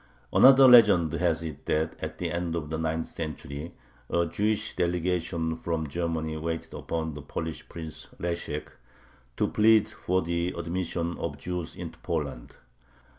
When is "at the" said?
2.01-2.31